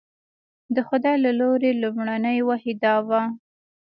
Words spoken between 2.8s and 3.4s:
دا وه.